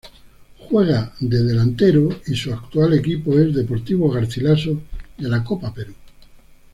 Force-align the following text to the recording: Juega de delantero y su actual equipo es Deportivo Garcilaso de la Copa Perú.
Juega 0.67 1.13
de 1.19 1.43
delantero 1.43 2.09
y 2.25 2.35
su 2.35 2.51
actual 2.51 2.95
equipo 2.95 3.37
es 3.37 3.53
Deportivo 3.53 4.09
Garcilaso 4.09 4.81
de 5.15 5.29
la 5.29 5.43
Copa 5.43 5.71
Perú. 5.71 5.93